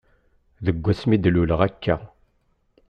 [0.65, 1.95] Deg wasmi d-luleɣ akka.